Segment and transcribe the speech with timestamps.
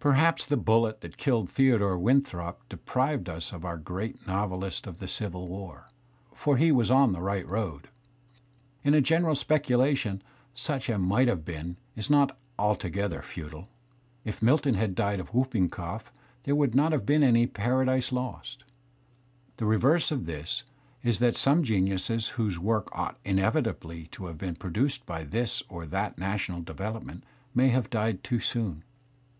[0.00, 5.06] Perhaps the bullet that killed Theodore Winthrop deprived us of our great novelist of the
[5.06, 5.88] Civil War,
[6.34, 7.86] for he was on the right road.
[8.82, 10.20] In a general speculation
[10.52, 13.68] such a might have been is not altogether futile;
[14.24, 16.10] if Milton had died of whooping cough
[16.42, 18.64] there would not have been any "Paradise Lost";
[19.58, 20.64] the reverse of this
[21.04, 25.86] is that some geniuses whose works ought inevitably to have been produced by this or
[25.86, 27.22] that national development
[27.54, 28.82] may have died too soon.